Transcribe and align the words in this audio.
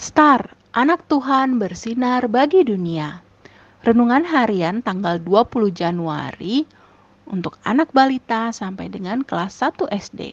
Star, 0.00 0.56
anak 0.72 1.04
Tuhan 1.12 1.60
bersinar 1.60 2.24
bagi 2.32 2.64
dunia. 2.64 3.20
Renungan 3.84 4.24
harian 4.24 4.80
tanggal 4.80 5.20
20 5.20 5.76
Januari 5.76 6.64
untuk 7.28 7.60
anak 7.68 7.92
balita 7.92 8.48
sampai 8.48 8.88
dengan 8.88 9.20
kelas 9.20 9.60
1 9.60 9.92
SD. 9.92 10.32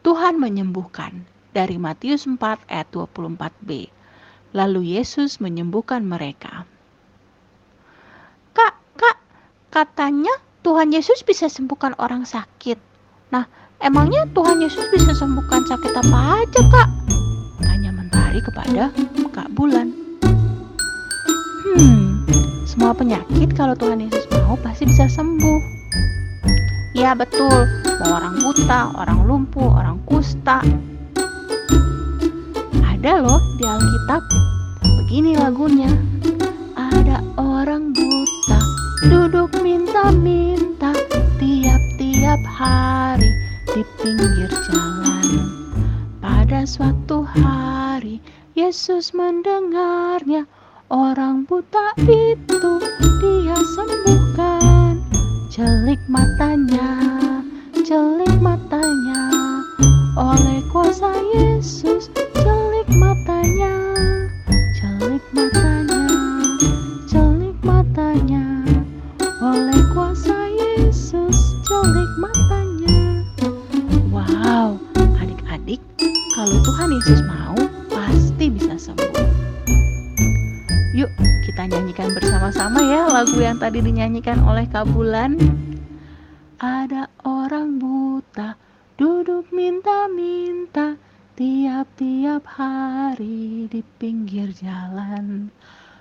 Tuhan 0.00 0.40
menyembuhkan 0.40 1.28
dari 1.52 1.76
Matius 1.76 2.24
4 2.24 2.40
ayat 2.72 2.88
24b. 2.88 3.92
Lalu 4.56 4.96
Yesus 4.96 5.44
menyembuhkan 5.44 6.08
mereka. 6.08 6.64
Kak, 8.56 8.80
kak, 8.96 9.20
katanya 9.68 10.32
Tuhan 10.64 10.88
Yesus 10.88 11.20
bisa 11.20 11.52
sembuhkan 11.52 12.00
orang 12.00 12.24
sakit. 12.24 12.80
Nah, 13.28 13.44
emangnya 13.76 14.24
Tuhan 14.32 14.64
Yesus 14.64 14.88
bisa 14.88 15.12
sembuhkan 15.12 15.68
sakit 15.68 16.00
apa 16.00 16.48
aja, 16.48 16.62
Kak? 16.72 17.02
kepada 18.42 18.90
Kak 18.90 19.11
Bulan. 19.52 19.92
Hmm, 21.76 22.24
semua 22.64 22.96
penyakit 22.96 23.52
kalau 23.52 23.76
Tuhan 23.76 24.00
Yesus 24.00 24.24
mau 24.48 24.56
pasti 24.56 24.88
bisa 24.88 25.04
sembuh. 25.04 25.60
Ya 26.96 27.12
betul, 27.12 27.68
mau 28.00 28.16
orang 28.16 28.40
buta, 28.40 28.96
orang 28.96 29.28
lumpuh, 29.28 29.68
orang 29.76 30.00
kusta. 30.08 30.64
Ada 32.80 33.12
loh 33.20 33.40
di 33.60 33.64
Alkitab. 33.68 34.22
Begini 35.04 35.36
lagunya. 35.36 35.92
Ada 36.72 37.20
orang 37.36 37.92
buta, 37.92 38.60
duduk 39.12 39.52
minta-minta 39.60 40.96
tiap-tiap 41.36 42.40
hari 42.48 43.28
di 43.76 43.84
pinggir 44.00 44.48
jalan. 44.64 45.28
Pada 46.24 46.64
suatu 46.64 47.20
hari 47.28 47.71
Yesus 48.52 49.16
mendengarnya. 49.16 50.44
Orang 50.92 51.48
buta 51.48 51.96
itu 52.04 52.84
dia 53.24 53.56
sembuhkan. 53.56 55.00
Celik 55.48 55.96
matanya, 56.04 57.00
celik 57.80 58.36
matanya. 58.44 59.32
Oleh 60.20 60.60
kuasa 60.68 61.08
Yesus, 61.32 62.12
celik 62.36 62.88
matanya. 62.92 63.72
Celik 64.76 65.24
matanya, 65.32 66.04
celik 67.08 67.56
matanya. 67.64 68.44
Oleh 69.40 69.80
kuasa 69.96 70.36
Yesus, 70.52 71.36
celik 71.64 72.12
matanya. 72.20 73.24
Wow, 74.12 74.76
adik-adik, 75.16 75.80
kalau 76.36 76.60
Tuhan 76.68 76.92
Yesus 77.00 77.20
mau 77.24 77.41
kita 81.52 81.68
nyanyikan 81.68 82.16
bersama-sama 82.16 82.80
ya 82.80 83.12
lagu 83.12 83.36
yang 83.36 83.60
tadi 83.60 83.84
dinyanyikan 83.84 84.40
oleh 84.40 84.64
Kabulan. 84.72 85.36
Ada 86.56 87.12
orang 87.28 87.76
buta 87.76 88.56
duduk 88.96 89.52
minta-minta 89.52 90.96
tiap-tiap 91.36 92.40
hari 92.48 93.68
di 93.68 93.84
pinggir 94.00 94.48
jalan. 94.56 95.52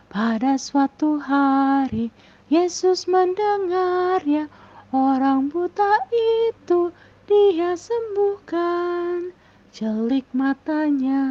Pada 0.07 0.55
suatu 0.55 1.19
hari 1.19 2.15
Yesus 2.47 3.11
mendengarnya, 3.11 4.47
orang 4.95 5.51
buta 5.51 5.99
itu 6.15 6.95
dia 7.27 7.75
sembuhkan. 7.75 9.35
Celik 9.75 10.31
matanya, 10.31 11.27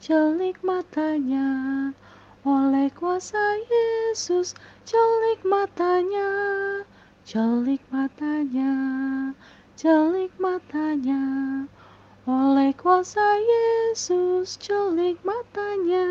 celik 0.00 0.64
matanya 0.64 1.92
oleh 2.46 2.92
kuasa 2.94 3.40
Yesus 3.66 4.54
celik 4.84 5.42
matanya 5.42 6.30
celik 7.24 7.82
matanya 7.90 8.74
celik 9.78 10.34
matanya. 10.42 11.22
Oleh 12.26 12.74
kuasa 12.74 13.22
Yesus 13.38 14.58
celik 14.58 15.22
matanya. 15.22 16.06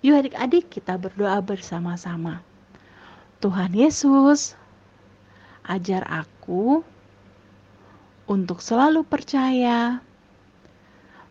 Yuk 0.00 0.24
adik-adik 0.24 0.72
kita 0.72 0.96
berdoa 0.96 1.36
bersama-sama. 1.44 2.40
Tuhan 3.44 3.76
Yesus 3.76 4.56
ajar 5.68 6.00
aku 6.08 6.80
untuk 8.24 8.64
selalu 8.64 9.04
percaya 9.04 10.00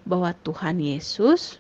bahwa 0.05 0.29
Tuhan 0.45 0.77
Yesus 0.77 1.57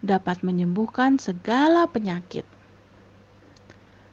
dapat 0.00 0.40
menyembuhkan 0.40 1.20
segala 1.20 1.88
penyakit. 1.88 2.44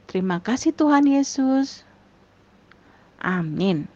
Terima 0.08 0.40
kasih, 0.40 0.72
Tuhan 0.72 1.04
Yesus. 1.04 1.84
Amin. 3.20 3.92